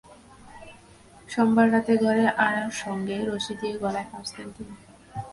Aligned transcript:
সোমবার 1.29 1.67
রাতে 1.73 1.93
ঘরের 1.97 2.29
আড়ার 2.45 2.71
সঙ্গে 2.83 3.15
রশি 3.29 3.53
দিয়ে 3.59 3.75
গলায় 3.83 4.07
ফাঁস 4.11 4.27
দেন 4.35 4.47
তিনি। 4.55 4.75